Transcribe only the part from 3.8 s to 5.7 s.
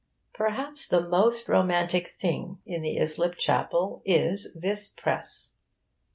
is this press.